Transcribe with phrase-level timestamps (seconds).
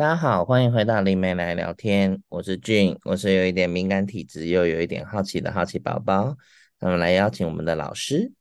[0.00, 2.22] 大家好，欢迎回到灵媒来聊天。
[2.30, 6.38] 我是俊，我是有一点敏感体质又有一点好奇的好奇宝宝。
[6.78, 8.32] 那么来邀请我们的老师。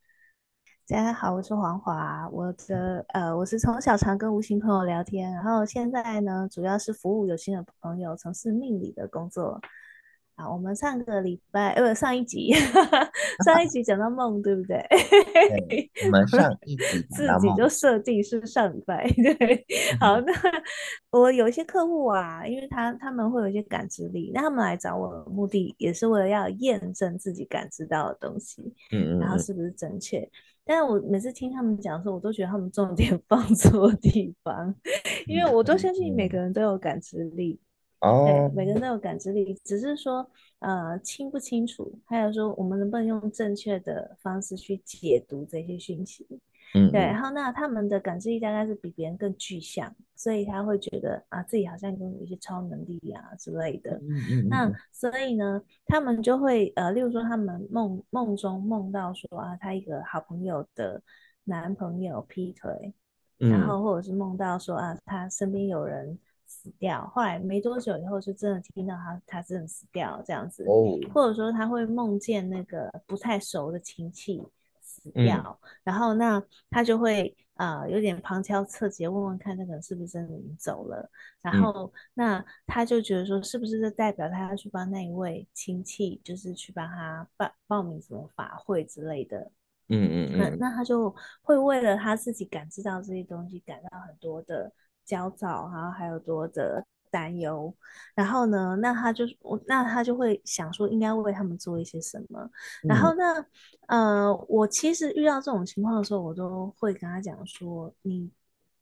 [0.88, 2.30] 大家好，我是黄华。
[2.30, 9.60] 我的呃，我是从小常跟无形朋友聊天，然后现在呢，主要是服务有心的朋友，从事命理的工作。
[10.40, 12.54] 好，我们上个礼拜呃，上一集，
[13.44, 14.82] 上一集讲到梦，对不对？
[15.68, 19.66] 对，我们上一集 自己就设定是上礼拜， 对。
[20.00, 20.32] 好，那
[21.12, 30.26] 我有一些客户啊，因为他他们会有一些感知力，那他们来找我的目的也是为了要验证自己感知到的东西，嗯，然后是不是正确？
[30.63, 34.74] 但是我每次听他们讲的时候，我都觉得他们重点放错地方，
[35.27, 37.60] 因为我都相信每个人都有感知力。
[38.02, 40.26] 哦，对，每个人都有感知力，只是说，
[40.59, 46.26] 呃，清不清楚，还有说我们能不能用正确的方式去解读这些讯息。
[46.76, 53.91] 嗯，对，然后那他们的感知力大概是比别人更具象，所以他会觉得啊，自己好像拥有一些超能力啊之类的。
[53.98, 54.48] 嗯嗯。
[54.48, 61.02] 那所以呢，他们就会呃，例如说他们梦梦中梦到说啊，他一个好朋友的
[61.43, 62.93] 男朋友劈腿，
[63.40, 66.18] 嗯，然后或者是梦到说啊，他身边有人。
[66.52, 71.00] 死掉，后来没多久以后就真的听到他，他真的死掉这样子，oh.
[71.14, 74.44] 或者说他会梦见那个不太熟的亲戚
[74.81, 81.08] 死掉，嗯、然后那他就会啊、呃、有点旁敲侧击问问看那个人是不是真的已经走了，
[81.40, 89.40] 然后、嗯、那他就觉得说是不是这代表他要去帮那一位亲戚，就是去帮他报报名什么法会之类的，
[89.90, 94.74] 嗯嗯嗯，那那他就会为了他自己感知到这些东西感到很多的。
[95.09, 97.74] 焦躁，然后还有多的担忧，
[98.13, 102.40] 然后呢，那他就我，那他就会想说，应该为他们做一些什么。
[102.84, 103.46] 嗯、然后呢，
[103.88, 108.30] 呃，我其实遇到这种情况的时候，我都会跟他讲说，你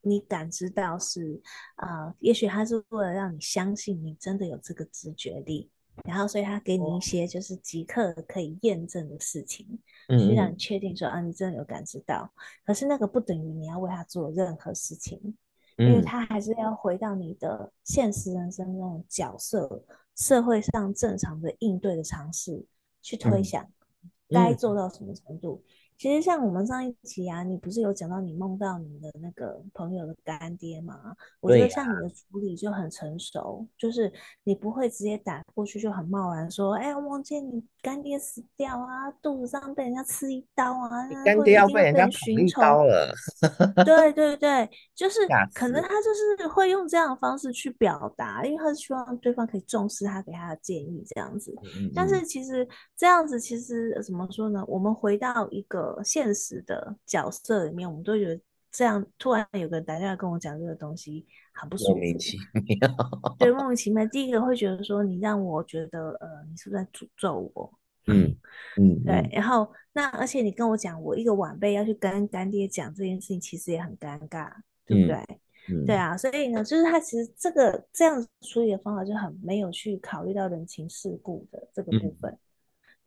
[0.02, 1.42] 你感知到是
[1.76, 5.72] 啊、呃，也许他是为了让你相信你真的有这个直觉力，
[6.04, 9.66] 然后所以他给你一些就是即刻可以验证的事情，
[10.10, 12.30] 嗯，去让你确定说啊，你真的有感知到。
[12.66, 15.38] 可是那个不等于你要为他做任何事情。
[15.78, 19.84] 因为他还是要回到你的现实人生那种角色，
[20.16, 22.66] 社会上正常的应对的尝试
[23.02, 23.66] 去推想，
[24.30, 25.64] 该做到什么程度。
[25.98, 31.16] 其实像我们上一期啊，你不是有讲到你梦到你的那个朋友的干爹吗？
[31.40, 34.14] 我觉得像你的处理就很成熟，啊、就是
[34.44, 43.12] 你不会直接打过去就很贸然说，哎呀，梦见你干爹死掉啊，肚子上被人家刺一刀啊，干爹要被人家捅一刀了。
[43.84, 45.22] 对对对，就是
[45.56, 51.52] 可能他就是会用这样的方式去表达，因为他是希望对方可以重视他给他的建议这样子。
[51.64, 54.64] 嗯嗯，但是其实这样子其实怎么说呢？
[54.68, 55.87] 我们回到一个。
[56.04, 63.36] 现实的角色里面，我们都觉得这样，突然有个人打电话跟我讲这个东西，很不舒服，莫名其妙。
[63.40, 64.06] 对， 莫名其妙。
[64.08, 67.74] 第一个会觉得说，你让我觉得，呃，你是不是在诅咒我？
[68.08, 68.36] 嗯
[68.78, 69.30] 嗯，对。
[69.34, 74.52] 然后，那而且你跟我讲，我一个晚辈要去跟干爹讲这件事情，其实也很尴尬，
[74.86, 75.18] 对不对？
[75.70, 76.16] 嗯，对啊。
[76.16, 82.38] 所以呢，就是他其实这个这样处理的方法就很没有去考虑到人情世故的这个部分。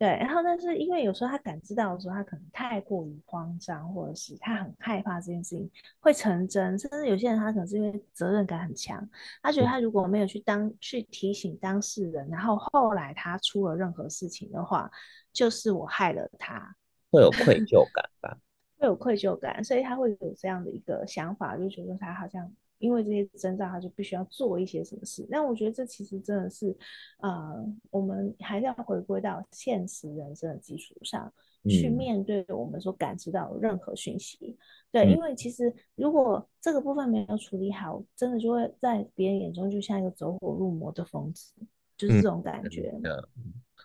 [0.00, 9.06] 嗯对，然后但是因为有时候他感知到的时候，他可能太过于慌张，或者是他很害怕这件事情会成真，甚至有些人他可能是因为责任感很强，
[9.42, 14.90] 他觉得他如果没有去当去提醒当事人，然后后来他出了任何事情的话，
[15.34, 16.74] 就是我害了他，
[17.10, 18.38] 会有愧疚感吧？
[18.78, 22.50] 会有愧疚感，所以他会有这样的一个想法，就觉得他好像。
[22.80, 25.24] 因为这些征兆，他就必须要做一些什么事。
[25.30, 26.76] 那我觉得这其实真的是，
[27.18, 31.32] 呃，我们还是要回归到现实人生的基础上，
[31.62, 34.58] 嗯、去面对我们所感知到的任何讯息。
[34.90, 41.52] 对，嗯、因为其实如果这个部分没有处理好，真的就会在别人眼中就像一个走火入魔的疯子，
[41.96, 42.92] 就是这种感觉。
[43.04, 43.22] 嗯、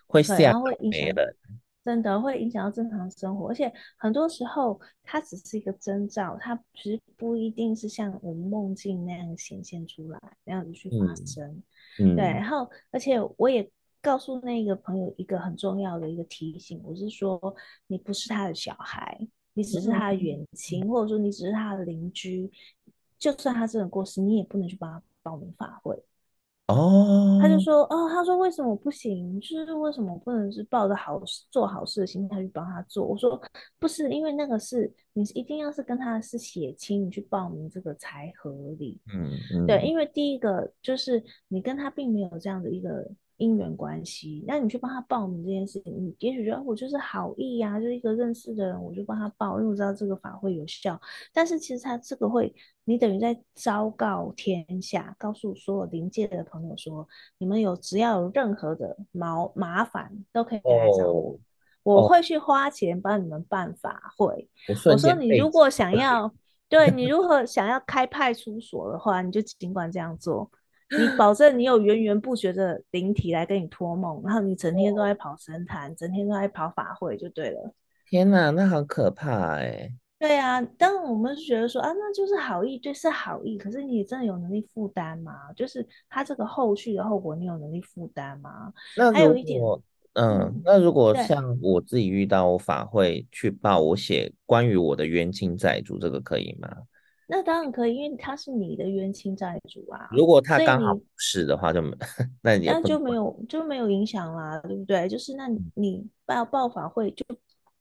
[0.06, 1.36] 会吓没了。
[1.86, 11.62] 真的会影响到正常生活，而且很多时候它只是一个征兆，它其实不一定是像我们梦境那样显现出来，那样子去发生。
[12.00, 12.24] 嗯，对。
[12.24, 13.70] 然后，而且我也
[14.02, 17.54] 告诉那个朋友一个很重要的一个提醒，我是说，
[17.86, 19.16] 你不是他的小孩，
[19.54, 22.50] 你只是他的远亲，嗯、或者说你只是他的邻居，
[23.16, 26.02] 就算他真的过世，你也不能去帮他报名法会。
[26.68, 29.40] 哦，他就说，哦，他说为什么不行？
[29.40, 33.06] 就是为什么不能是抱着好做好事的心态去帮他做？
[33.06, 33.40] 我说
[33.78, 39.00] 不是，因为那个是你一定要是跟他是血亲，你去报名这个才合理。
[39.14, 50.98] 嗯嗯，对，因为第一个就是你跟他并没有这样的一个姻缘关系，那你去帮他报名这件事情，你也许觉得我就是好意呀、啊，就是一个认识的人，我就帮他报，因为我知道这个法会有效。
[51.32, 52.54] 但是其实他这个会，
[52.84, 57.06] 你等于在昭告天下，告诉所有灵界的朋友说，
[57.38, 61.38] 你们有只要有任何的毛麻烦，都可以来找我，哦、
[61.82, 64.48] 我会去花钱帮你们办法会。
[64.68, 66.32] 哦、我说你如果想要，
[66.68, 70.50] 对你如果想要开派出所的话，你就尽管这样做。
[70.90, 77.74] 你保证你有源源不绝的灵体来跟你托梦，然后你整天都在跑神坛，整天都在跑法会就对了。
[78.08, 79.92] 天哪，那好可怕哎！
[80.18, 83.58] 对啊，当然我们是觉得说啊，那就是好意，对，是好意。
[83.58, 85.52] 可是你真的有能力负担吗？
[85.54, 88.72] 就是他这个后续的后果，你有能力负担吗？
[88.96, 89.60] 那还有一点，
[90.14, 96.68] 嗯，嗯，那如果像我自己遇到法会去报，我写关于我的冤亲债主，这个可以吗？
[97.26, 100.08] 那当然可以，因为他是你的冤亲债主啊。
[100.12, 101.90] 如果他刚好不是的话，就没
[102.42, 105.08] 那那就没有就没有影响啦，对不对？
[105.08, 107.24] 就是那你报报法会就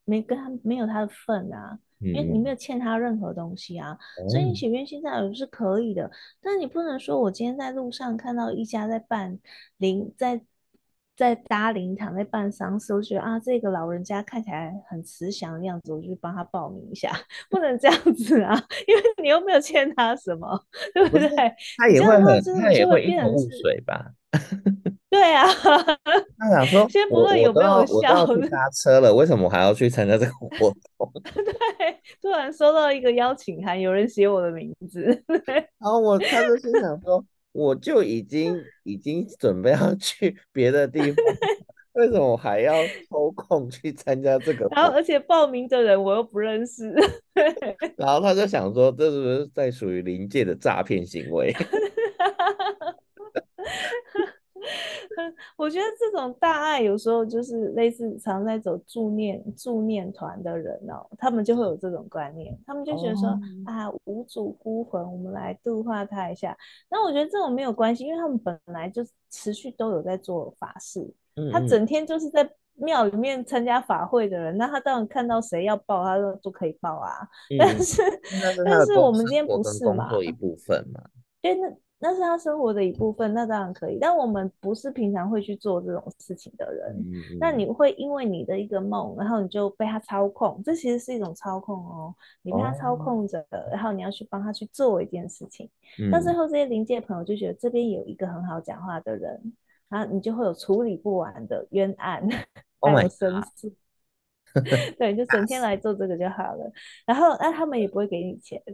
[0.04, 6.10] 没跟他没有他的份啊，嗯、因为你没有欠他任何东西啊，嗯、所以你写冤亲债主是可以的。
[6.42, 9.40] 但你不能说我今天在路上看到一家在办
[9.78, 10.42] 灵在。
[11.16, 17.12] 在搭灵堂，在办丧事，我觉得啊，这个老人家看起来很慈祥的样子，我就去帮他报名一下，
[17.50, 18.54] 不能这样子啊，
[18.88, 20.62] 因为你又没有欠他什么，
[20.94, 21.30] 对不对？
[21.78, 24.12] 他也会很，他也会一头雾水吧？
[25.10, 25.46] 对啊，
[26.38, 31.10] 他想说，先不问有没有效，我搭车了，为什么我还要去参加这个活动？
[31.32, 35.06] 对，突然收到一个邀请函，有人写我的名字，
[35.48, 37.24] 然后我他就心想说。
[37.56, 41.16] 我就已经 已经准备要去别的地方，
[41.94, 42.74] 为什么我还要
[43.10, 44.68] 抽空去参加这个？
[44.76, 46.94] 然后而且报名的人我又不认识，
[47.96, 51.56] 然后他就想说，这是不是在属于临界的诈骗行为？
[55.56, 66.58] 我觉得这种大爱有时候就是类似常在走助念助念团的人哦，他们就会有这种观念，他们就觉得说、哦、啊，无主孤魂，我们来度化他一下。
[66.90, 71.08] 那我觉得这种没有关系，因为他们本来就持续都有在做法事，
[71.52, 77.12] 他整天就是在庙里面参加法会的人，那他当然看到谁要报，他就都可以报啊。
[77.52, 78.02] 嗯、但是
[78.66, 80.10] 但是我们今天不是嘛？
[80.10, 81.02] 做一部分嘛？
[81.42, 81.72] 对，那。
[82.08, 83.98] 那是他生活的一部分，那当然可以。
[84.00, 86.96] 但我们不是平常会去做这种事情的人。
[87.00, 92.14] 嗯、那你会因为你的一个梦，然后你就被他操控，这其实是一种操控哦。
[92.44, 95.68] 你被他操控着，哦、然后你要去帮他去做一件事情。
[96.12, 99.54] 到、嗯、最后，这些灵界朋友就觉得这边有一个很好讲话的人，
[99.90, 102.22] 然后你就会有处理不完的冤案，
[102.80, 103.74] 还有生死。
[105.00, 106.72] 对，就整天来做这个就好了。
[107.04, 108.62] 然后，那他们也不会给你钱。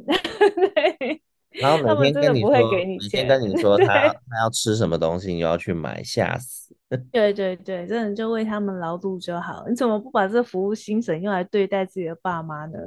[0.76, 1.22] 对。
[1.60, 6.76] 然后每天跟你说，每天跟你说他他要吃什么东西，你就要去买，吓死。
[7.12, 9.66] 对对对，真的就为他们劳碌就好。
[9.68, 12.78] 你怎么不把这服务精神用来对待自己的爸妈呢？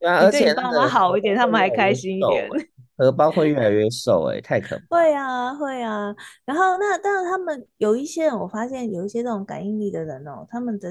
[0.00, 2.48] 对啊，而且爸妈好一点，他们还开心一点。
[2.96, 4.96] 荷包会越来越瘦，哎，太可怕。
[4.96, 6.14] 会啊，会啊。
[6.44, 10.90] 然后那但是，他们有一些人，我发现有一些这种感应力的人哦，他们的。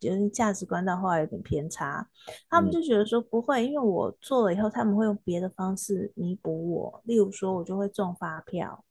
[0.00, 2.08] 就是价值观到后来有点偏差，
[2.48, 7.02] 他们就觉得说不会，因为我做了以后，他们会用别的方式弥补我。
[7.04, 8.84] 例如说，我就会中发票，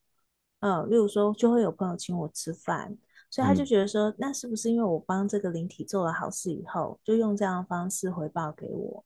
[0.60, 2.98] 嗯，例如说就会有朋友请我吃饭，
[3.30, 9.04] 所以他就觉得说，那是不是因为我帮这个灵体做了好事以后，就用这样的方式回报给我？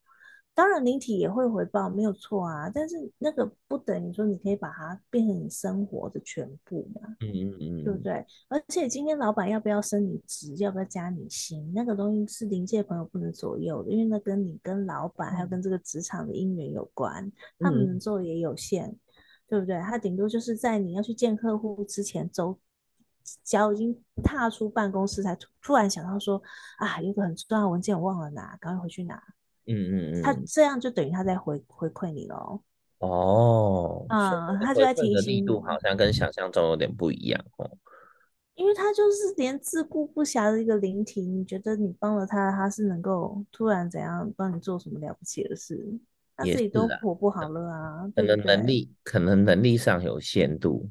[0.55, 2.69] 当然，灵体也会回报，没有错啊。
[2.69, 8.25] 但是那个不等于说你可以把它变成你生活的全部嘛，嗯嗯嗯，对不对？
[8.49, 18.99] 而且今天老板要不要升你职，要不要加你薪，那个东西是灵界朋友不能左右的，因为那跟你跟老板还有跟这个职场的因缘有关，他们能做的也有限，嗯、
[19.47, 19.79] 对不对？
[19.81, 22.59] 他顶多就是在你要去见客户之前，走
[23.43, 26.39] 脚已经踏出办公室，才突然想到说
[26.77, 29.19] 啊，有个很重要的文件我忘了拿，赶快回去拿。
[29.67, 32.61] 嗯嗯嗯，他这样就等于他在回回馈你喽。
[32.99, 35.41] 哦，嗯，他就在提醒你。
[35.41, 37.69] 力度好像跟想象中有点不一样哦。
[38.55, 45.99] 因为他就是连自顾不暇的一个聆听，你觉得你帮了他，他是能够突然怎样帮你做什么了不起的事？
[46.37, 48.11] 他自己都活不好了啊。
[48.15, 50.89] 可能能力，可能能力上有限度。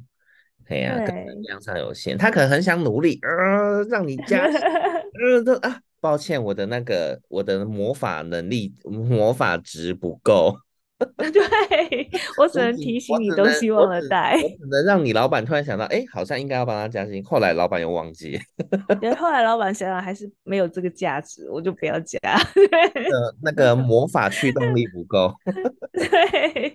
[0.67, 5.81] 对呀，能量上有限，他可能很想努力，呃，让你加， 呃，都啊。
[6.03, 10.57] 抱歉，我的那个我的魔法能力魔法值不够。
[11.17, 17.25] 对，我只能提醒你，都希忘了带，我只能让你老板突然想到，哎，好像应该要帮他加薪。
[17.25, 18.39] 后来老板又忘记，
[19.01, 22.19] 对，后来老板想想还是没有这个价值，我就不要加。
[22.23, 25.33] 呃， 那个魔法驱动力不够。
[25.93, 26.73] 对，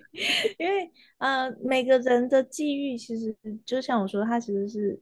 [0.58, 5.00] 因为呃，每个人的际遇其实就像我说，他其实是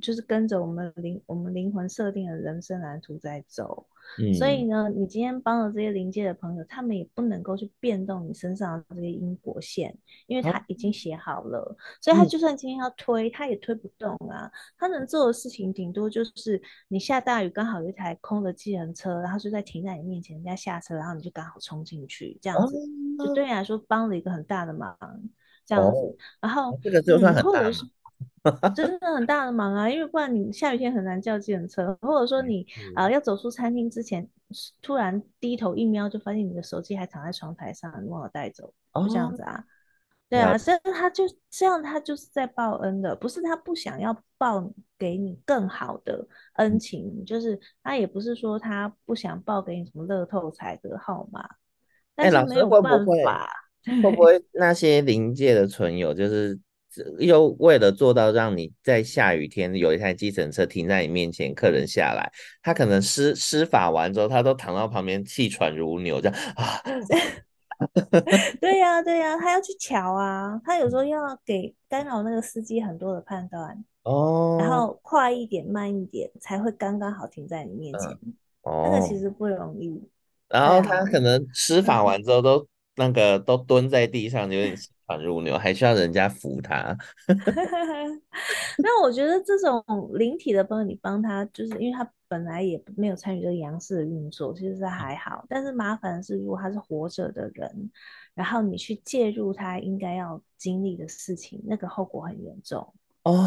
[0.00, 3.86] 就是跟着我们灵我们灵魂设定的人生蓝图在走。
[4.18, 9.96] 嗯，所以呢，你今天帮了这些灵界的朋友，他们也不能够去变动你身上的这些因果线，
[10.26, 14.50] 因为他已经写好了，哦、所以他就算今天要推，嗯、他也推不动啊。
[14.78, 22.76] 他能做的事情顶多就是你下大雨，刚好有一台空的计程车，然后就在停在你面前，人家下车，然后你就刚好冲进去，这样子，
[23.18, 24.96] 哦、就对你来说帮了一个很大的忙，
[25.66, 25.98] 这样子。
[25.98, 27.68] 哦、然后这个就算很大。
[27.68, 27.72] 嗯
[28.74, 34.26] 真的很大的忙啊，因为不然你下雨天很难叫计程车，或者说你啊、呃、要走出餐厅之前，
[34.80, 39.58] 突然低头一瞄就发现你的手机还躺在窗台上，你忘了带走，哦这样子啊。
[39.58, 39.64] 哦、
[40.30, 51.46] 对啊，所以他就这样，他就是在报恩的，不是他不想要报给你更好的恩情，嗯、就是他也不是说他不想报给你什么乐透彩的号码，
[52.14, 56.58] 但是没有办法，欸、会不会，会不会那些临界的存友就是。
[57.18, 62.30] 又为了做到让你在下雨天有一台计程车停在你面前，客人下来，
[62.62, 66.80] 他可能施施法完之后，他都躺到旁边气喘如牛，这样啊。
[68.60, 78.10] 对呀、啊，对呀、啊，他要去瞧啊，他有时候要给干扰那个司机很多的判断哦，然后快一点、慢一点才会刚刚好停在你面前。
[78.10, 79.98] 嗯、哦，那个其实不容易。
[80.50, 82.66] 然后他可能施法完之后都、嗯、
[82.96, 84.76] 那个都蹲在地上，有点。
[85.16, 86.96] 如牛，还需要人家扶他。
[88.78, 89.82] 那我觉得这种
[90.14, 95.44] 灵体的朋友你帮他，就是因为他本来也没有参与这个阳世的运作，其实是还好。
[95.48, 97.90] 但是麻烦的是，如果他是活着的人，
[98.34, 103.46] 然后你去介入他应该要经历的事情，那个后果很严重哦。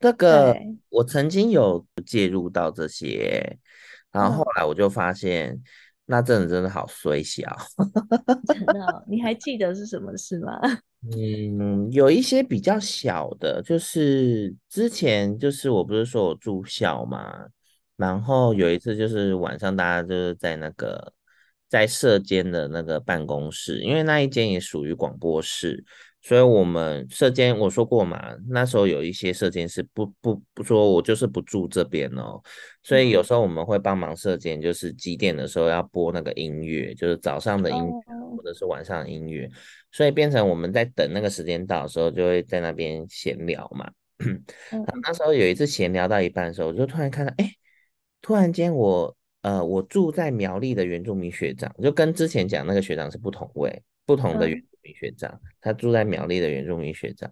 [0.00, 0.56] 这个
[0.88, 3.58] 我曾经有介入到这些，
[4.10, 5.62] 然后后来我就发现。
[6.12, 7.56] 嗯那阵子真的好衰小，
[8.46, 10.60] 真的，你还记得是什么事吗？
[11.10, 17.46] 嗯，有一些比较小的，就是之前就是我不是说我住校嘛，
[17.96, 21.10] 然后有一次就是晚上大家就是在那个
[21.66, 25.82] 在社间的那个办公室，因为那一间也属于广播室。
[26.24, 32.40] 所以，我们舍监我说过嘛，那时候有一些舍监是不不不说，我就是不住这边哦。
[32.84, 39.50] 所以有时候我们会帮忙舍监，就是几点的时候要播那个音乐，就是早上的音乐或者是晚上的音乐。
[39.90, 43.90] 所以变成我们在等那个时间到的时候，就会在那边闲聊嘛。
[44.70, 47.50] 然后那时候有一次闲聊到一半的时候，我就突然看到，哎，
[48.20, 54.62] 突然间我呃，我住在苗栗的原住民学长，就跟之前讲那个学长是不同位，不同的原。
[54.94, 57.30] 学长，他住在苗栗的原住民学长，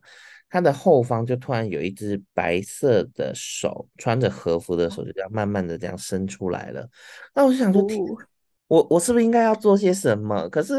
[0.49, 6.88] 他的后方就突然有一只白色的手，穿着和服的手就这样慢慢的这样伸出来了。
[7.35, 7.83] 那我就想说，
[8.66, 10.49] 我我是不是应该要做些什么？
[10.49, 10.75] 可是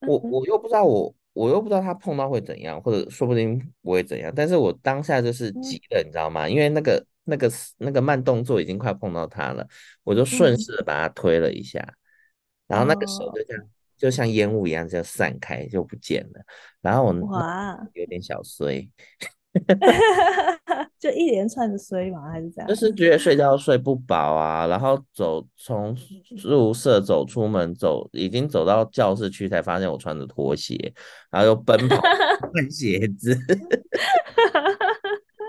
[0.00, 4.32] 我我又不知道我我又不知道他碰到会怎样，或者说不定不会怎样。
[4.34, 6.48] 但是我当下就是急了，你知道吗？
[6.48, 9.66] 因为那个那个那个慢动作已经快碰到他了，
[10.02, 11.86] 我就顺势把他推了一下，
[12.66, 13.68] 然后那个手就这样。
[13.96, 16.40] 就像烟雾一样，就散开就不见了。
[16.82, 18.86] 然后我哇，有点小衰，
[21.00, 22.68] 就一连串的衰嘛，还是这样？
[22.68, 25.96] 就是觉得睡觉睡不饱啊，然后走从
[26.36, 30.92] 宿舍走出门走，已经走到教室去，才发现我穿着拖鞋，
[31.30, 33.36] 然后又奔跑换鞋子。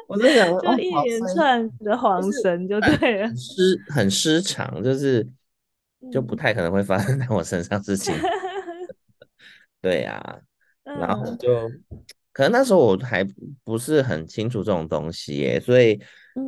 [0.07, 5.27] 我在想， 就一连串的晃神就对了，失很失常，就是。
[6.11, 8.13] 就不太可能会发生在我身上事情，
[9.81, 10.13] 对呀、
[10.83, 11.69] 啊，然后就
[12.31, 13.25] 可能那时候我还
[13.63, 15.95] 不是很清楚这种东西耶，所以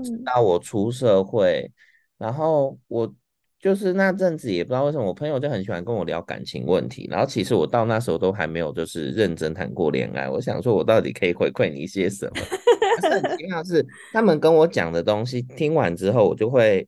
[0.04, 1.72] 直到我出社会，
[2.18, 3.14] 然后我
[3.60, 12.42] 就是那阵子也不知道为什么，我朋友就很喜欢跟我聊感情问题，然后其实我到那时候都还没有就是认真谈过恋爱，我想说我到底可以回馈你一些什么？
[13.02, 16.88] 但是很奇妙是，他们跟我讲的东西听完之后，我就会。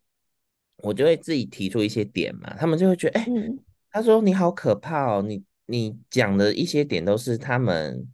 [0.83, 3.59] 我就会自己提出一些点嘛，他们就会觉得，哎、欸，嗯、
[3.91, 8.07] 他说你好可怕哦，你你讲的一些点都是他们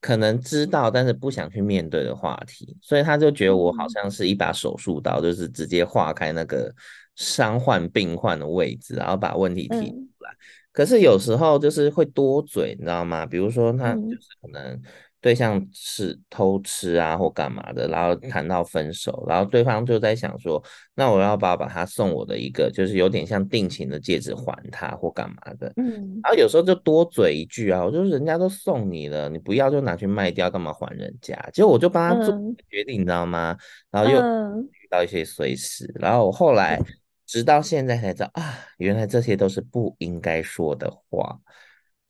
[0.00, 6.74] 可能知道，但是不想去面对的话题，所以他就觉得我好像是一把手术刀，嗯、就是直接划开那个
[7.16, 10.30] 伤患病患的位置，然后把问题提出来。
[10.30, 10.38] 嗯、
[10.72, 13.26] 可是有时候就是会多嘴，你知道吗？
[13.26, 14.80] 比如说他就是可能。
[15.20, 20.62] 对象是偷吃啊或干嘛的，然后谈到分手，然后对方就在想说，
[20.94, 25.70] 那我要不要把他送我的一个就是有点像定情的戒指还他或干嘛的？
[25.76, 31.36] 嗯，然后有时候就多嘴一句啊，我就人家都送你了，你不要就拿去卖掉，干嘛还人家？
[31.52, 32.32] 结果我就帮他做
[32.70, 33.54] 决定，嗯、你知道吗？
[33.90, 36.80] 然后又遇到一些随时，然后我后来
[37.26, 41.38] 直到现在才知道啊，原来这些都是不应该说的话。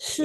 [0.02, 0.24] 是，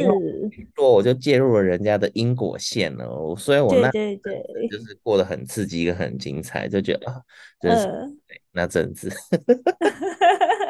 [0.73, 7.21] 说我就介入了人家的因果线了，所以我那对对对，就是过得很刺激，一个很精彩，就觉得啊，
[7.59, 8.07] 真是、呃、
[8.53, 9.09] 那阵子。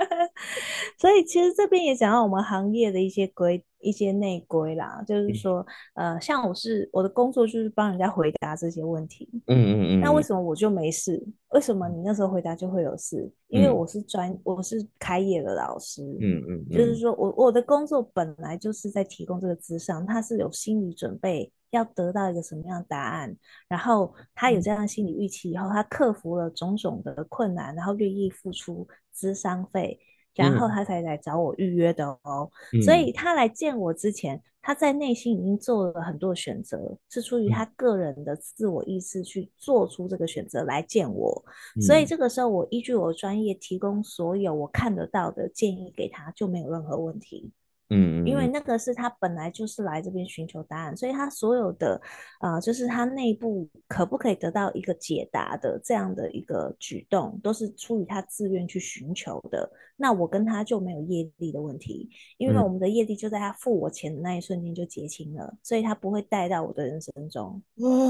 [0.97, 11.21] 所以其实这边也讲到我们行业的一些规、一些内规啦，就是说，呃，像我是我的工作就是帮人家回答这些问题，嗯嗯嗯，那为什么我就没事？
[11.49, 13.31] 为什么你那时候回答就会有事？
[13.47, 23.35] 因为我是专，嗯、我是开业的老师，嗯嗯，嗯，就是说我我的工作本来就是在提供这个咨商，他是有心理准备要得到一个什么样的答案，
[23.67, 29.99] 然后他有这样的心理预期以后，他克服了种种的困难，然后愿意付出咨商费。
[30.35, 41.43] 然后他才来找我预约的哦，嗯、所以他来见我之前，他在内心已经做了很多选择，是出于他个人的自我意识去做出这个选择来见我。
[41.75, 47.51] 嗯、所以这个时候，我依据我专业提供所有我看得到的建议给他，就没有任何问题。
[47.89, 52.01] 嗯，因为那个是他本来就是来这边寻求答案，所以他所有的，
[52.41, 59.69] 呃，就是他内部可不可以得到一个解答的这样的一个举动，都是出于他自愿去寻求的。
[59.97, 67.61] 那我跟他就没有业力的问题，因为我们的业力就在他付我钱的那一瞬间就结清了，所以他不会带到我的人生中。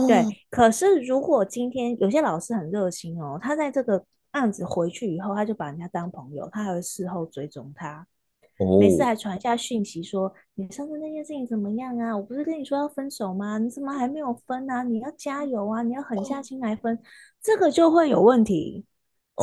[0.08, 8.08] 对，可是如果今天有些老师很热心哦，他在这个案子回去以后，他就把人家当朋友，他还会事后追踪他。
[8.80, 12.16] 每次还传下讯息说：“你上次那件事情怎么样啊？
[12.16, 13.58] 我不是跟你说要分手吗？
[13.58, 14.84] 你怎么还没有分啊？
[14.84, 15.82] 你要加油啊！
[15.82, 16.98] 你要狠下心来分，
[17.42, 18.86] 这个就会有问题，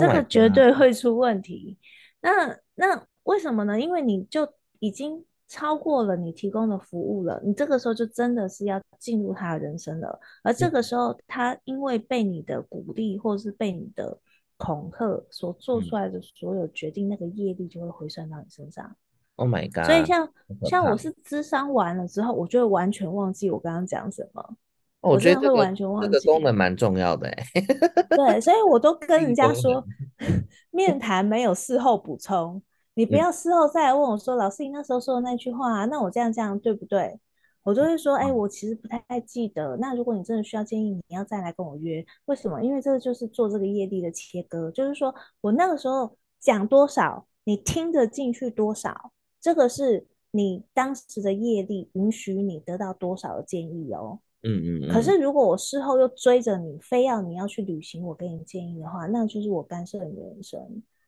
[0.00, 1.78] 这个绝对会出问题。
[2.23, 3.78] 那那为什么呢？
[3.78, 10.19] 因为你就已经超过了你提供的服务了，你这个时候就真的是要进入他的人生了。
[10.42, 14.19] 而这个时候，他因为被你的鼓励或者是被你的
[14.64, 18.95] 恐吓所做出来的所有决定，那个业力就会回算到你身上。”
[19.37, 19.87] Oh my god！
[19.87, 20.28] 所以像
[20.64, 24.57] 像我是咨商完了之后，我就会完全忘记我刚刚讲什么。
[25.00, 26.09] Oh, 我觉得会完全忘记。
[26.09, 27.45] 这个功能蛮重要的哎。
[28.16, 29.85] 对，所以我都跟人家说，
[30.71, 32.62] 面谈没有事后补充，
[32.95, 37.19] 你不要事后再来问我说，老师你那时候说的那句话啊，那我这样这样对不对？
[37.64, 39.76] 我就会说，哎，我其实不太记得。
[39.76, 42.04] 那如果你真的需要建议，你要再来跟我约。
[42.25, 42.62] 为什么？
[42.62, 49.12] 因为这个就是做这个业力的切割，就是说我那个时候讲多少，你听得进去多少。
[49.40, 54.18] 这个是你当时的业力允许你得到多少的建议哦。
[54.42, 54.92] 嗯嗯，嗯。
[54.92, 60.61] 可是如果我事后又追着你，非要你要去履行我给你建议的话，那就是我干涉你的人生。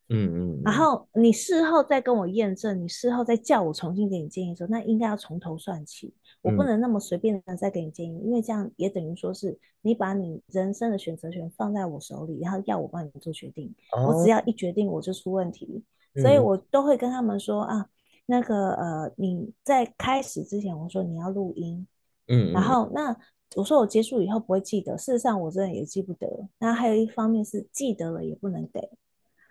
[0.09, 0.62] 嗯嗯，嗯。
[0.64, 6.12] 然后你事后再跟我验证，你事后再叫我重新给你建议的时候，那应该要从头算起。
[6.44, 13.74] 我不能那么随便的再给你建议，嗯，因为这样也等于说是你把你人生的选择权放在我手里，然后要我帮你做决定。
[13.96, 14.07] 哦。
[14.07, 15.83] 我只要一决定我就出问题，
[16.22, 17.88] 所以我都会跟他们说啊。
[18.26, 21.87] 那个呃，你在开始之前，我说你要录音，
[22.28, 23.14] 嗯，然后那
[23.54, 26.26] 我说我结束以后不会记得，事实上我真的也记不得。
[26.59, 28.80] 那还有一方面是记得了也不能给，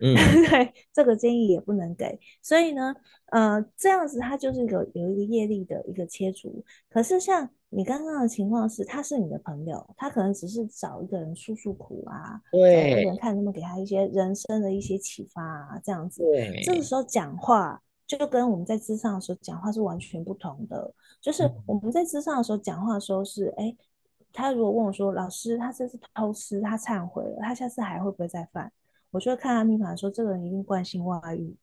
[0.04, 0.14] 嗯，
[0.50, 2.20] 对，这个建议也不能给。
[2.42, 2.94] 所以呢，
[3.32, 6.64] 呃，这样子它就是有有一个业力的一个切除。
[6.90, 17.82] 可是像你刚刚的情况是，他是你的朋友，他可能只是找一个人诉诉苦啊，对，找一个人看能不能给他一些人生的一些启发啊，这样子，对，这个时候讲话。
[18.06, 20.94] 就跟我们在之上的时候讲话是完全不同的。
[21.20, 23.78] 就是我们在之上的时候讲话的时候是，哎、欸，
[24.32, 28.72] 他如果问我说，老师，他这次偷吃，他忏悔了，他下次还会不会再犯？
[29.14, 31.56] 我就会看他命盘说，这个人一定惯性外遇。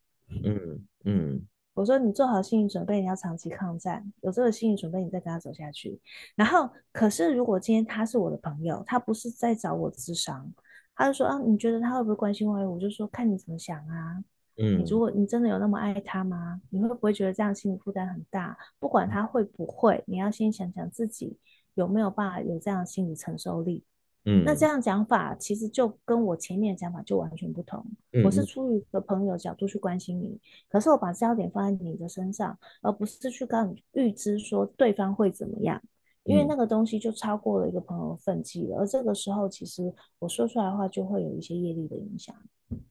[0.44, 1.46] 嗯嗯。
[1.74, 5.98] 我说你做好心理准备，你要长期抗战，有这个心理准备，你再跟他走下去。
[6.36, 10.52] 然后，可是如果今天他是我的朋友，他不是在找我咨商，
[10.94, 12.66] 他就说啊，你觉得他会不会惯性外遇？
[12.66, 14.22] 我就说看你怎么想啊。
[14.58, 16.60] 嗯，你如果你真的有那么爱他吗？
[16.70, 18.56] 你会不会觉得这样心理负担很大？
[18.78, 21.38] 不管他会不会，你要先想想自己
[21.74, 23.84] 有没有办法有这样心理承受力。
[24.24, 27.84] 嗯，那这样讲法其实就跟我前面的讲法就完全不同。
[28.12, 35.80] 嗯，我是出于一个朋友角度去关心你，可是我把焦点放在你的身上，而不是去告诉你预知说对方会怎么样，
[36.24, 38.78] 因为那个东西就超过了一个朋友的分际了。
[38.78, 42.34] 而这个时候，其实我说出来的话就会有一些业力的影响。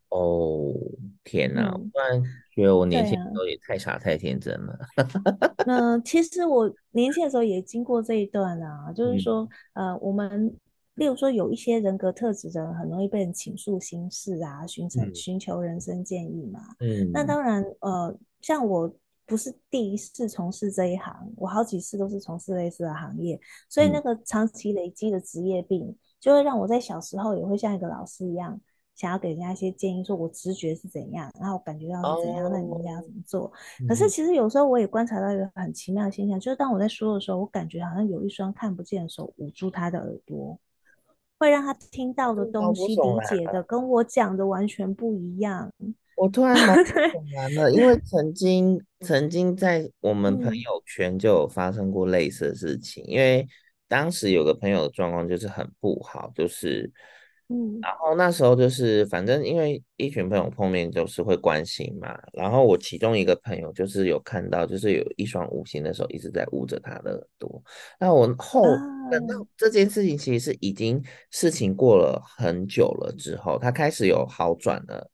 [0.09, 0.73] 哦，
[1.23, 1.71] 天哪！
[1.71, 4.77] 我突然觉得我年轻的时候也太傻太天真了。
[5.65, 10.53] 那、呃、其实我年轻的时候也经过这一段啊，就是说，呃，我们
[10.99, 16.59] 例如说有一些人格特质的人，很容易被人倾诉心事啊，寻求寻求人生建议嘛。
[16.81, 18.93] 嗯，那当然，呃，像我
[19.25, 28.59] 不是第一次从事这一行，我好几次都是从事类似的行业，所以那个长期累积的职业病，就会让我在小时候也会像一个老师一样。
[28.95, 33.49] 想要给人家一些建议，说我直觉是怎样，然后我感觉到是怎样，哦、那你应该要怎么做？
[33.87, 40.59] 可是其实有时候我也观察到一个很奇妙的现象，就是当我在说的时候，我感觉好像有一双看不见的手捂住他的耳朵，
[41.39, 45.71] 会让他听到的东西理解的跟我讲的完全不一样。
[46.15, 53.47] 我突然蛮恍然了，因为曾经曾经在我们朋友圈就有发生过类似的事情，因为
[53.87, 56.91] 当时有个朋友的状况就是很不好，就是。
[57.51, 62.15] 嗯，然后那时候就是，反正因为一群朋友碰面就是会关心嘛。
[62.31, 67.63] 然后我其中一个朋友就是有看到，就是有一双无形的手一直在捂着他的耳朵。
[67.99, 68.63] 那我后
[69.09, 75.09] 等到这件事情其实是已经事情过了很久了之后，他开始有好转了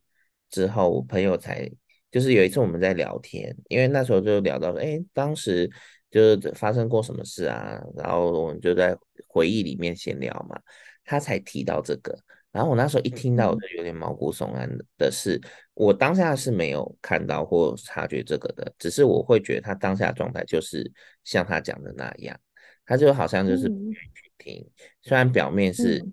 [0.50, 1.72] 之后，我朋友才
[2.12, 5.72] 就是有一次我们在聊天，因为那时候就聊到说，哎，当时
[6.12, 7.82] 就是发生过什么事啊？
[7.96, 8.94] 然后我们就在
[9.26, 10.60] 回忆里面闲聊嘛。
[11.06, 12.18] 他才提到这个，
[12.52, 15.40] 然后我那时候一听到，我就有点毛骨悚然的是，
[15.74, 20.92] 我当下是没有看到或察觉这个的，只是我会觉得他当下状态就是
[21.24, 22.38] 像他讲的那样，
[22.86, 24.70] 他就好像就是不愿意去听，
[25.02, 26.04] 虽然表面是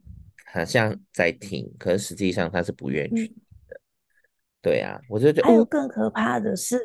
[0.52, 3.36] 好像在听，可是实际上他是不愿意去听
[3.68, 3.80] 的。
[4.60, 5.48] 对啊，我就觉得。
[5.48, 6.76] 还有更可怕的是，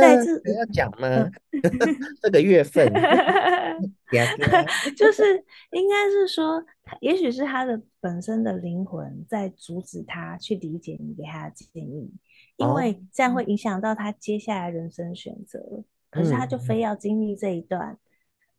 [0.00, 1.30] 在这要讲吗？
[2.20, 2.92] 这个月份。
[4.96, 6.64] 就是应该是说，
[7.00, 12.10] 也许是他的本身的灵魂在阻止他去理解你给他的建议，
[12.56, 15.84] 因为这样会影响到他接下来人生选择。
[16.10, 17.96] 可是他就非要经历这一段。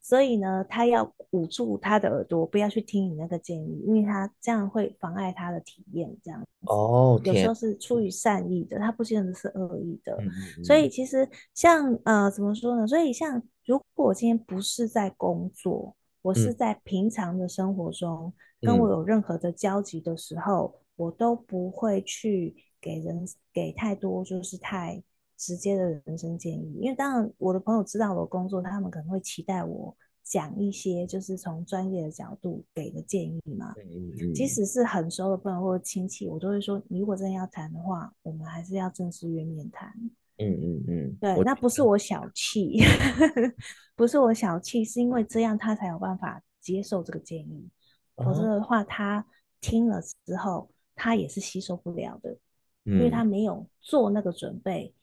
[0.04, 6.12] 所以呢，他要捂住他的耳朵，不要去听你那个建议，因为他这样会妨碍他的体验。
[6.24, 10.18] 这样哦，有时候是出于善意的，他不见得是恶意的。
[10.20, 12.88] 嗯、所以其实像呃，怎么说呢？
[12.88, 25.02] 所以像如果我今天不是在工作，我是在平常的生活中，嗯、跟我有任何的交集的时候，嗯、我都不会去给人给太多，就是太。
[25.42, 33.74] 直接的人生建议，因为当然我的朋友知道我的工作，他们可能会期待我讲一些就是从专业的角度给的建议嘛。
[33.76, 34.34] 嗯嗯。
[34.36, 39.92] 即使是很熟的朋友或者亲戚，我都会说，你如果真的要谈的话，我们还是要正式约面谈。
[40.38, 41.18] 嗯嗯嗯。
[41.20, 42.78] 对，那不是我小气，
[43.98, 47.68] 不是我小气，是因为这样他才有办法接受这个建议，
[48.16, 49.26] 否则的话他
[49.60, 52.38] 听了之后他也是吸收不了的，
[52.84, 54.94] 因为他没有做那个准备。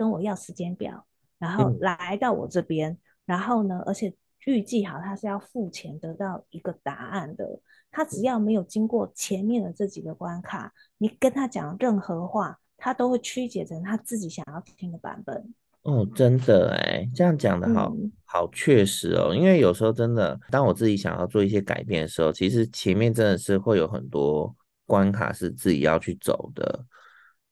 [0.00, 1.04] 跟我要时间表，
[1.38, 4.10] 然后来到我这边，嗯、然后呢，而且
[4.46, 7.60] 预计好他是要付钱得到一个答案的。
[7.90, 15.52] 他只要没有经过前面的这几个关卡，你跟他讲任何话，他都会曲解成他自己想要听的版本。
[15.82, 19.34] 哦，真的哎，这样讲的好、嗯、好确实哦。
[19.34, 26.86] 因为有时候真的，当我自己想要做一些改变的时候，其实前面真的是会有很多关卡是自己要去走的。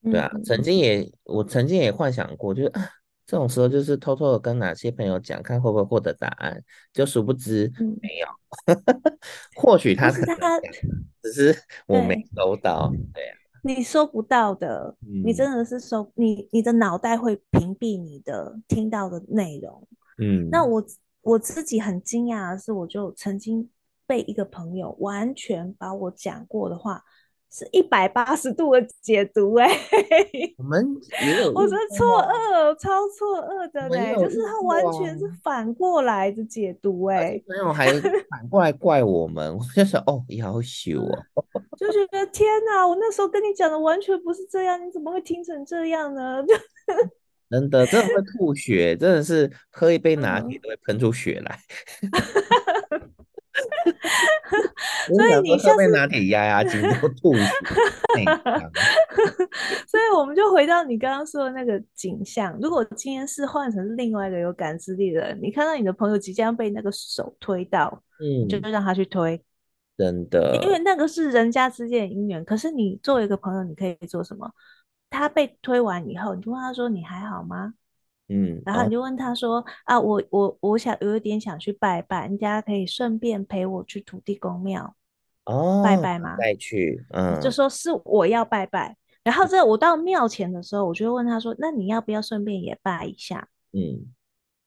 [0.04, 2.88] 对啊，曾经也我曾经也幻想过，就是啊，
[3.26, 8.26] 这种时候就是偷偷的跟哪些朋友讲，看会不会获得答案，就殊不知没有，
[8.66, 9.18] 嗯、
[9.60, 10.36] 或许他可能
[11.20, 11.54] 只是
[11.86, 19.86] 我没收到，对，对啊，你收不到的，嗯、你真的是收你你的脑袋会屏蔽你的听到的内容，
[20.18, 20.82] 嗯，那我
[21.22, 23.68] 我自己很惊讶的是，我就曾经
[24.06, 27.02] 被一个朋友完全把我讲过的话。
[27.50, 30.86] 是一百八十度的解读哎、欸，我们
[31.22, 37.90] 也有， 我觉得错愕，超错愕的嘞、欸，就是他完全是反过来的解读哎、欸，朋友还
[38.28, 41.44] 反过来怪我们，我就想哦，你好羞哦，
[41.78, 46.44] 就觉得天哪，我那时候跟你讲的完全不是这样，你怎么会听成这样呢？
[47.50, 51.58] 真的，真的会吐血，真的是喝一杯拿铁都会喷出血来。
[55.06, 57.42] 所以你下次拿铁压压惊都吐血，
[59.86, 62.56] 所以我们就回到你刚刚说的那个景象。
[62.60, 69.42] 如果今天是换成另外一个有感知力的人，你看到你的朋友即将被那个手推到，嗯，就让他去推，
[69.96, 72.44] 真的，因为那个是人家之间的姻缘。
[72.44, 74.50] 可是你作为一个朋友，你可以做什么？
[75.10, 77.72] 他被推完以后，你就问他说：“你还好吗？”
[78.30, 84.94] 嗯，然后你就问他说：“哦、啊，我我我想有一点想去拜拜，人家可以顺便陪我去土地公庙
[85.46, 86.36] 哦拜拜吗？
[86.36, 88.94] 再去，嗯，就说是我要拜拜。
[89.24, 93.48] 然后这我到庙前的时候，我就会问他说：那你要不要顺便也拜一下？
[93.72, 94.12] 嗯，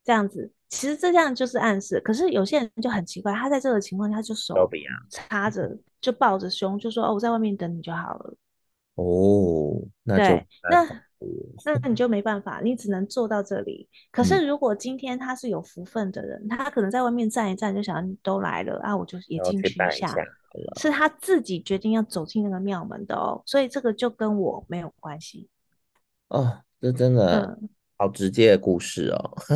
[0.04, 2.00] 这样子，其实这样就是暗示。
[2.00, 4.56] 可是有些人就很奇怪，他在这个情况下就手
[5.10, 8.34] 插着，就抱着胸，就说：哦，我在外面等你就好了。
[8.96, 11.02] 哦，那就对，那。
[11.66, 13.88] 那你就没办法，你只能做到这里。
[14.12, 20.16] 可是如果今天他是有福分的人，嗯、他可能在外面站一站，就想都来了啊，我就也进去一下，一下
[20.80, 25.48] 是他自己决定要走进那个庙门的哦，所以这个就跟我没有关系。
[26.28, 27.58] 哦，这真的
[27.98, 29.38] 好直接的故事哦。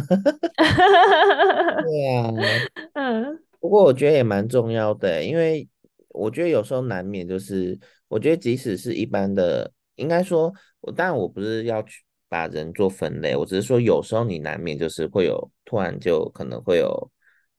[1.84, 2.32] 对啊，
[2.94, 5.68] 嗯，不过我觉得也蛮重要的，因为
[6.10, 10.54] 我觉得有时候难免就是，我觉得即使是一般的，应该说，
[10.86, 17.12] 我当然我不是要去把人做分类，我只是说有时候你难免就是会有突然就可能会有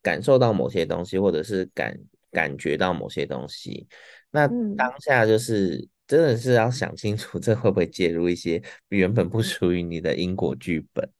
[0.02, 1.98] 感受到某些东西，或者是感
[2.30, 3.86] 感觉到某些东西，
[4.30, 5.88] 那当下就是。
[6.08, 11.10] 真的是要想清楚， 这会不会介入一些原本不属于你的因果剧本？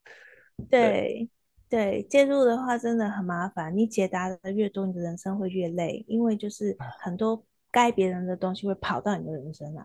[0.71, 1.29] 对
[1.69, 3.77] 对，介入的话真的很麻烦。
[3.77, 9.85] 你解答的越多，你的人生会越累，因为就是很多该别人的东西会跑到你的人生来，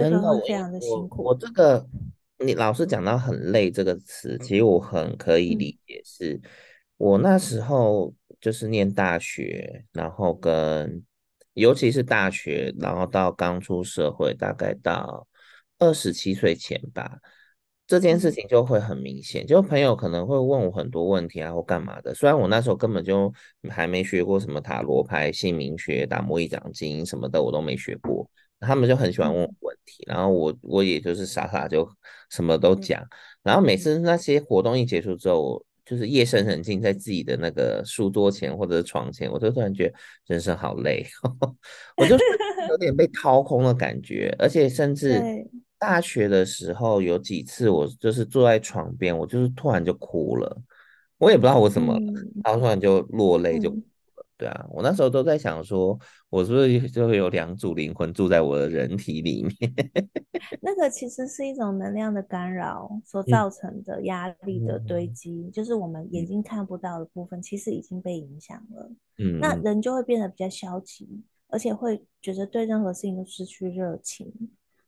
[0.00, 1.22] 真的会非常的辛苦。
[1.22, 1.86] 我，我这个
[2.38, 6.42] 你老是讲到很累这个词，其实我很可以理解是，是、嗯、
[6.96, 11.04] 我那时候就是念大学，然后跟。
[11.54, 15.26] 尤其是大学，然后到刚出社会，大概到
[15.78, 17.18] 二十七岁前吧，
[17.88, 19.44] 这件事情就会很明显。
[19.44, 22.14] 就朋友可能会问我很多问题啊，或干嘛的。
[22.14, 23.30] 虽然我那时候根本就
[23.68, 28.30] 还没学过什么塔罗牌、姓名学、打摩一掌经什么的，我都没学过。
[28.60, 31.88] 他们就很喜欢问我问题，然后我我也就是傻傻就
[32.30, 33.02] 什么都讲。
[33.42, 39.94] 然后每次那些活动一结束之后，就是夜深人静，在自己的那个书桌前或者床前，我就突然觉得
[40.26, 41.06] 人生好累，
[41.96, 42.16] 我就
[42.68, 44.34] 有点被掏空的感觉。
[44.38, 45.20] 而且甚 至
[45.78, 50.54] 大学的时候有几次，我就是坐在床边，我就是突然就哭了，
[51.16, 52.00] 我也不知道我怎么了，
[52.44, 53.74] 然后突然就落泪就。
[54.40, 55.98] 对啊，我那时候都在想说，
[56.30, 59.52] 我是不是就会有两组灵魂住在我的人体里面？
[60.62, 68.90] 那个其实是一种能量的干扰所造成的压力的堆积，嗯、就是我们眼睛看不到的部分，其实已经被影响了。
[69.18, 74.26] 嗯，那人就会变得比较消极，而且会觉得对任何事情都失去热情。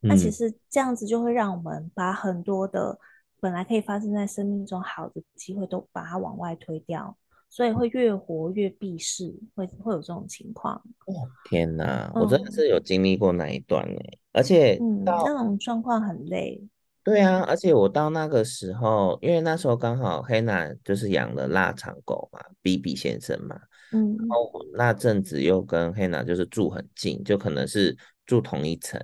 [0.00, 2.98] 嗯、那其实这样子就会让我们把很多的
[3.38, 7.14] 本来可以发生在生命中好的机会都把它往外推掉。
[7.52, 10.74] 所以会越活越避世，会会有这种情况。
[11.04, 14.00] 哦天哪，嗯、我真的是有经历过那一段呢，
[14.32, 16.66] 而且嗯，那种状况很累。
[17.04, 23.60] 对啊，而且我到那个时候，因为那时候刚好黑娜就是养了腊肠狗嘛，B B 先生嘛，
[23.92, 28.98] 嗯，然后我那阵子又跟黑娜就是住很近，就可能是住同一层，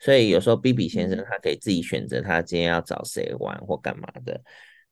[0.00, 4.40] 所以有时候 B B 先生他可以自己选择他今天要找谁玩或干嘛的。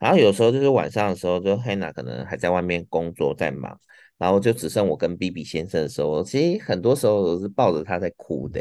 [0.00, 3.78] 然后有时候就是晚上的时候，就黑娜可能还在外面工作在忙，
[4.18, 8.60] 然后就只剩我跟 B B 先生的时候，其实很多时候都是抱着他在哭的，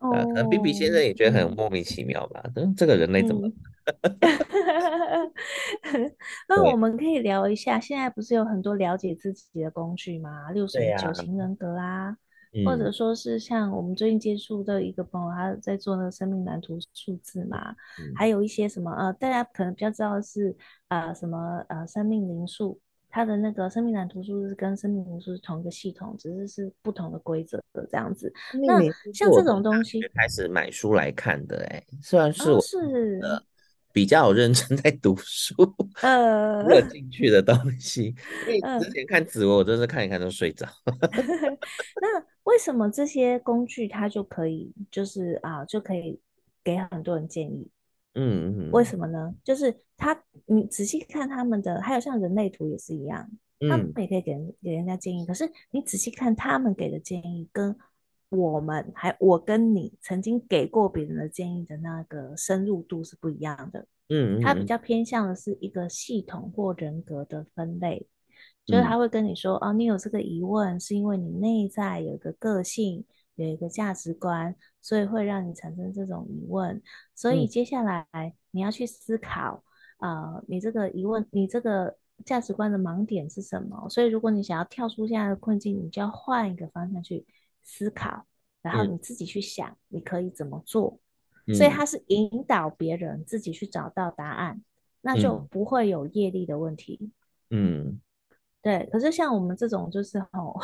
[0.00, 3.48] 哦、啊，可能 B B 先生也觉得很莫名其妙吧，嗯，这个人类怎么？
[6.48, 10.50] 那我们可以聊一下，现在不是有很多了解自己的工具吗？
[10.50, 12.16] 例如什么九型人格啊。
[12.64, 20.54] 或者说是像我们最近接触的一个朋友，他在做那个生命蓝图数字嘛，嗯、还有一些什么呃，大家可能比较知道的是
[20.88, 28.32] 呃什么呃生命灵数，它的那个生命蓝图数字跟生命灵数是同一个系统，只是是不同的规则的这样子。
[28.66, 28.80] 那
[29.12, 33.20] 像这种东西，开始买书来看的哎，虽然是我是。
[33.94, 35.54] 比较认真在读书，
[36.02, 38.12] 呃，热进去的东西。
[38.44, 40.66] 因为之前看紫薇，我真是看一看都睡着。
[42.02, 46.20] 那为什么这些工具它就可以，就是啊，就可以
[46.62, 47.68] 给很多人建议？
[48.14, 49.34] 嗯嗯，为什么呢？
[49.42, 53.28] 就是它，你仔细看他们的，还有像人类图也是一样，
[53.68, 55.26] 他们也可以给人给人家建议。
[55.26, 57.76] 可是你仔细看他们给的建议，跟
[58.28, 63.86] 我们还我跟你曾经给过别人的建议的那个深入度是不一样的。
[64.10, 68.06] 嗯，它比较偏向的是一个系统或人格的分类，
[68.66, 76.80] 就是他会跟你说，哦，你有这个疑问，是因为你内在有一个个性，有一个价值观，所以会让你产生这种疑问。
[77.14, 78.06] 所以接下来
[78.50, 79.62] 你要去思考，
[79.98, 83.88] 啊，你这个疑问，你这个价值观的盲点是什么？
[83.88, 87.26] 所以如果你想要跳出现在的困境，你就要换一个方向去
[87.62, 88.26] 思考。
[88.62, 90.98] 然后你自己去想，你可以怎么做？
[91.46, 94.64] 嗯、所以他是引导别人自己去找到答案，嗯、
[95.02, 97.10] 那就不会有业力的问题。
[97.50, 98.00] 嗯，
[98.64, 98.88] 对。
[98.90, 100.58] 可是像我们这种，就是吼，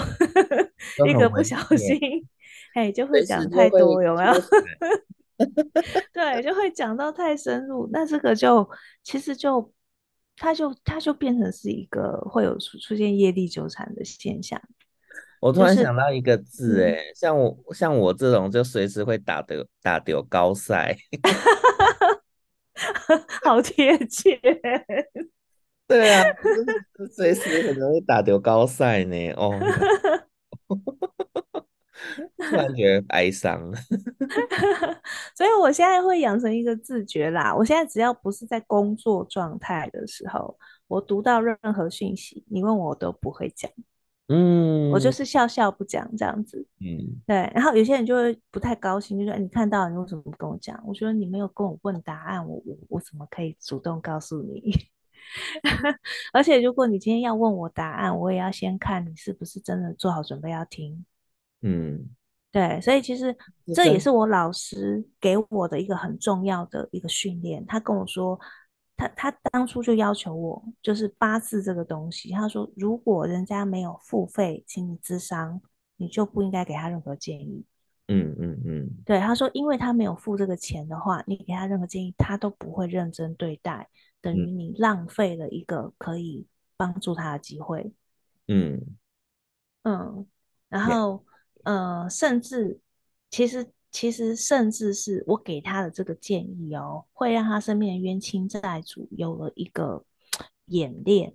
[1.06, 2.26] 一个不小心，
[2.74, 4.32] 哎，就会讲太多，有没有？
[6.12, 7.88] 对，就会讲到太深入。
[7.92, 8.68] 那这个就
[9.02, 9.72] 其实就，
[10.36, 14.60] 它就它就变成是一个会有出出现业力纠缠的现象。
[15.40, 20.94] 我突然想到一个字，哎、就是，像我像我这种就随时会打丢打丢高赛
[23.42, 24.38] 好贴切。
[25.90, 26.24] 对啊，
[27.10, 29.30] 随时很容易打丢高赛呢。
[29.32, 29.52] 哦，
[32.38, 33.60] 突然觉得哀伤。
[35.34, 37.52] 所以我现在会养成一个自觉啦。
[37.52, 43.68] 我现在只要不是在工作状态的时候，我读到任何讯息，你问我，我都不会讲。
[44.28, 46.64] 嗯，我就是笑笑不讲这样子。
[46.80, 47.50] 嗯，对。
[47.52, 54.72] 然后有些人就会不太高兴，就说：“你看到了，你为什么不跟我讲？”我觉得你没有跟我问答案，我我我怎么可以主动告诉你？
[56.32, 61.04] 而且如果你今天要问我答案，我也要先看你是不是真的做好准备要听。
[61.62, 62.10] 嗯。
[62.52, 63.32] 对，所以其实
[63.76, 67.64] 这也是我老师给我的一个很重要的一个训练。
[67.64, 68.36] 他跟我说，
[68.96, 72.32] 他他当初就要求我，就是八字这个东西。
[72.32, 75.60] 他说，如果人家没有付费请你咨商，
[75.96, 77.64] 你就不应该给他任何建议。
[78.08, 83.88] 嗯嗯嗯，对，他说，因为他没有付这个钱的话，你给他任何建议，他都不会认真对待，
[84.20, 87.92] 等于你浪费了一个可以帮助他的机会。
[88.48, 88.96] 嗯
[89.82, 90.26] 嗯，
[90.68, 91.24] 然后。
[91.62, 92.80] 呃，甚至
[93.28, 100.02] 其实其实甚至是我给他的这个建议哦，会让他身边的冤亲债主有了一个
[100.68, 101.34] 演练，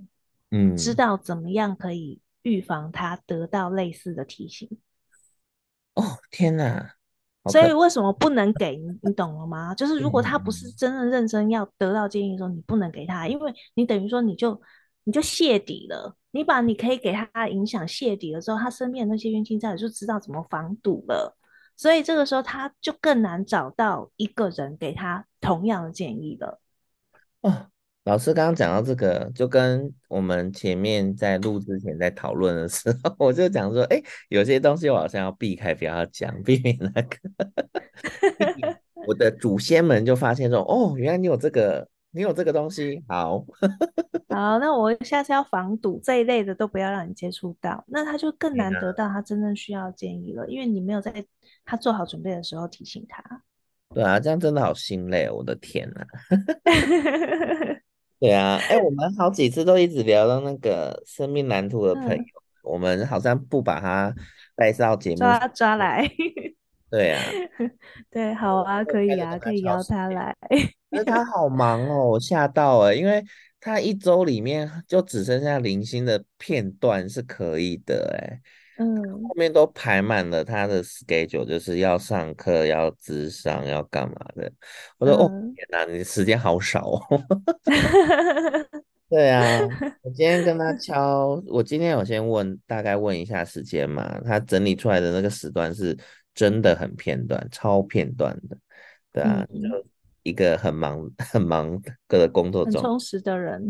[0.50, 4.68] 嗯，知道怎么样可以预防他得到类似的提醒。
[5.94, 6.96] 哦，天哪！
[7.52, 8.88] 所以为什么不能给你？
[9.04, 9.74] 你懂了吗？
[9.76, 14.60] 就是如果他不是真的认真要得到建议的时候，你不能给他，因为你等于说你就
[15.04, 16.16] 你就泄底了。
[16.32, 21.34] 你把你可以给他的影响泄底了之后，他身边的那些冤亲债主就知道怎么防堵了，
[21.78, 26.60] 所以这个时候他就更难找到一个人给他同样的建议了。
[27.40, 27.68] 哦，
[28.06, 37.18] 老师刚刚讲到这个，就跟我们前面在录之前在讨论的时候， 我就讲说，哎，有些东西我好像要避开，不要讲，避免那个
[39.08, 41.88] 我的祖先们就发现说，哦，原来你有这个。
[42.12, 43.46] 你有这个东西，好，
[44.34, 51.14] 好，那我下次要防堵这一类的都不要让你接触到，那他就更难得到他真正需要建议了，因为你没有在
[51.66, 53.22] 他做好准备的时候提醒他。
[53.94, 56.06] 对啊，这样真的好心累，我的天呐。
[58.20, 62.24] 对啊，哎、欸，我们好几次都一直聊到那个生命蓝图的朋友，嗯、
[62.64, 64.14] 我们好像不把他
[64.56, 66.10] 带到节目抓抓来。
[66.90, 67.22] 对啊，
[68.10, 70.34] 对，好啊，可以啊，可以邀他来。
[70.90, 73.22] 那他好忙哦，我吓到了，因为
[73.60, 78.40] 他一周里面就只剩下零星的片段是可以的，哎，
[78.78, 84.52] 嗯，后面都排满了他的 schedule，就是要上课、要咨商、要干嘛的。
[84.98, 87.02] 我说、嗯、哦，天哪，你时间好少哦。
[89.08, 89.42] 对啊，
[90.04, 95.98] 我今天跟他敲，我今天有先问，大概问一下时间嘛，他整理出来的那个时段是
[96.34, 98.58] 真的很片段，超片段的，
[99.12, 99.86] 对啊，嗯、就。
[100.26, 103.64] 一个很忙、 很忙的工作中，很充实的人，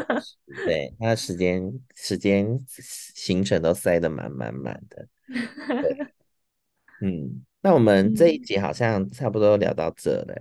[0.64, 5.06] 对，他的时间、时间行程都塞得满满满的。
[5.82, 6.06] 对，
[7.04, 10.34] 嗯，那我们这一集好像差不多聊到这了。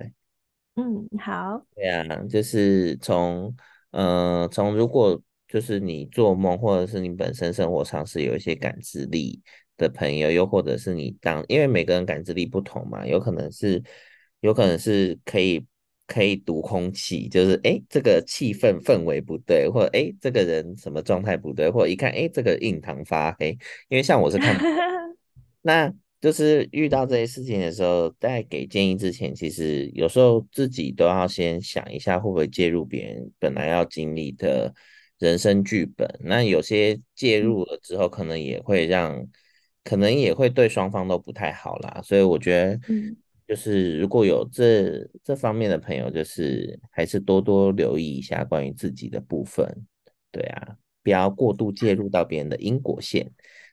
[0.75, 1.61] 嗯，好。
[1.75, 3.53] 对啊，就是从，
[3.91, 9.41] 呃，从如果就是你做梦，或者是你本身生活上是有一些感知力
[9.75, 13.83] 的朋友，又或者是你当，因为每个人感知力不同嘛，有可能是。
[14.41, 15.65] 有可能是可以
[16.05, 23.49] 可以读空气，就是哎，这个气氛氛围不对，或者哎，这个人什么状态不对，或者一看哎，这个印堂发黑。
[23.89, 24.55] 因为像我是看，
[25.61, 34.73] 那就是遇到这些事情的时候，在给建议之前，其实有时候自己都要先想一下，会不会介入别人本来要经历的
[35.19, 36.07] 人生剧本。
[36.21, 39.27] 那有些介入了之后，可能也会让，
[39.83, 42.01] 可能也会对双方都不太好啦。
[42.03, 43.17] 所以我觉得，嗯。
[43.47, 49.65] 就是如果有这这方面的朋友，就是还是多多留意一下关于自己的部分，
[50.31, 53.31] 对啊，不要过度介入到别人的因果线，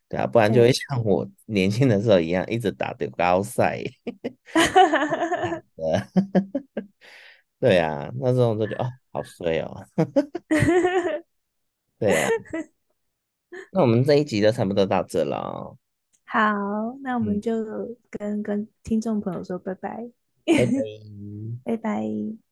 [0.08, 3.82] 对啊，不然就会像我年轻的时候一样，一直打的高赛。
[7.58, 9.84] 对啊， 那这种就觉得哦，好衰哦。
[11.98, 12.28] 对啊，
[13.72, 15.76] 那我们这一集就差不多到这了。
[16.34, 17.64] 好，那我们就
[18.10, 20.10] 跟、嗯、跟听众朋友说拜拜，
[20.44, 20.72] 拜拜。
[21.62, 22.43] 拜拜。